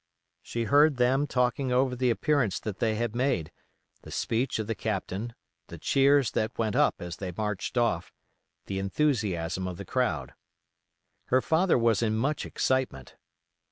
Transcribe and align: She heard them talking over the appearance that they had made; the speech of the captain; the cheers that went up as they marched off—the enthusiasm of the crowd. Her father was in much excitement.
She 0.41 0.63
heard 0.63 0.97
them 0.97 1.27
talking 1.27 1.71
over 1.71 1.95
the 1.95 2.09
appearance 2.09 2.59
that 2.61 2.79
they 2.79 2.95
had 2.95 3.15
made; 3.15 3.51
the 4.01 4.09
speech 4.09 4.57
of 4.57 4.65
the 4.65 4.73
captain; 4.73 5.35
the 5.67 5.77
cheers 5.77 6.31
that 6.31 6.57
went 6.57 6.75
up 6.75 6.95
as 7.03 7.17
they 7.17 7.31
marched 7.31 7.77
off—the 7.77 8.79
enthusiasm 8.79 9.67
of 9.67 9.77
the 9.77 9.85
crowd. 9.85 10.33
Her 11.25 11.39
father 11.39 11.77
was 11.77 12.01
in 12.01 12.17
much 12.17 12.47
excitement. 12.47 13.15